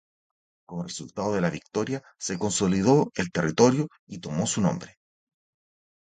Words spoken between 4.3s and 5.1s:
su nombre.